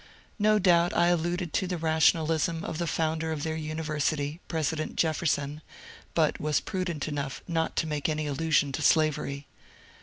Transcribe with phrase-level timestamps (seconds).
[0.39, 1.67] No doubt I alluded to.
[1.67, 5.61] the rationalism of the founder of their university, President Jefferson,
[6.15, 9.45] but was prudent enough not to make any allusion, to slavery.